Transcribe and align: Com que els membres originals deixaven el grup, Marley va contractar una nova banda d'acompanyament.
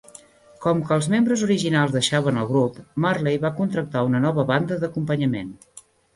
Com 0.61 0.79
que 0.85 0.95
els 0.99 1.09
membres 1.13 1.43
originals 1.47 1.93
deixaven 1.97 2.39
el 2.45 2.47
grup, 2.53 2.81
Marley 3.07 3.39
va 3.45 3.53
contractar 3.61 4.05
una 4.09 4.25
nova 4.27 4.49
banda 4.55 4.81
d'acompanyament. 4.83 5.55